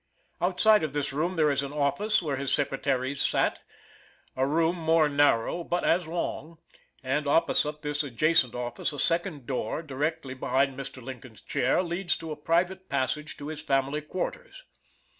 Outside 0.41 0.81
of 0.83 0.93
this 0.93 1.13
room 1.13 1.35
there 1.35 1.51
is 1.51 1.61
an 1.61 1.71
office, 1.71 2.23
where 2.23 2.35
his 2.35 2.51
secretaries 2.51 3.21
sat 3.21 3.59
a 4.35 4.47
room 4.47 4.75
more 4.75 5.07
narrow 5.07 5.63
but 5.63 5.83
as 5.83 6.07
long 6.07 6.57
and 7.03 7.27
opposite 7.27 7.83
this 7.83 8.03
adjacent 8.03 8.55
office, 8.55 8.91
a 8.91 8.97
second 8.97 9.45
door, 9.45 9.83
directly 9.83 10.33
behind 10.33 10.75
Mr. 10.75 11.03
Lincoln's 11.03 11.41
chair 11.41 11.83
leads 11.83 12.15
by 12.15 12.31
a 12.31 12.35
private 12.35 12.89
passage 12.89 13.37
to 13.37 13.49
his 13.49 13.61
family 13.61 14.01
quarters. 14.01 14.63